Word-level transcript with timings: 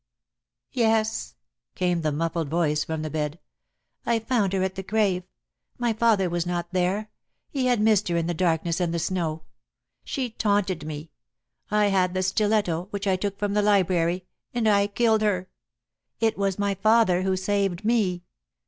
"Yes," 0.71 1.35
came 1.75 2.01
the 2.01 2.11
muffled 2.11 2.49
voice 2.49 2.83
from 2.83 3.03
the 3.03 3.11
bed. 3.11 3.37
"I 4.03 4.17
found 4.17 4.51
her 4.53 4.63
at 4.63 4.73
the 4.73 4.81
grave. 4.81 5.25
My 5.77 5.93
father 5.93 6.27
was 6.27 6.43
not 6.43 6.69
there. 6.73 7.11
He 7.51 7.67
had 7.67 7.79
missed 7.79 8.07
her 8.07 8.17
in 8.17 8.25
the 8.25 8.33
darkness 8.33 8.79
and 8.79 8.95
the 8.95 8.97
snow. 8.97 9.43
She 10.03 10.31
taunted 10.31 10.87
me. 10.87 11.11
I 11.69 11.89
had 11.89 12.15
the 12.15 12.23
stiletto, 12.23 12.87
which 12.89 13.05
I 13.05 13.15
took 13.15 13.37
from 13.37 13.53
the 13.53 13.61
library, 13.61 14.25
and 14.55 14.67
I 14.67 14.87
killed 14.87 15.21
her. 15.21 15.49
It 16.19 16.35
was 16.35 16.57
my 16.57 16.73
father 16.73 17.21
who 17.21 17.37
saved 17.37 17.85
me. 17.85 18.23